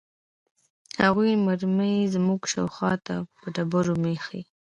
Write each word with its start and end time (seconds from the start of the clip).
د 0.95 0.97
هغوى 1.05 1.33
مرمۍ 1.45 1.95
زموږ 2.15 2.39
شاوخوا 2.51 2.93
ته 3.05 3.15
پر 3.35 3.45
ډبرو 3.55 3.93
مښتې. 4.03 4.41